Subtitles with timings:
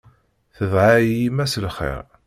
[0.55, 2.03] Tedɛa-yi yemma s lxir.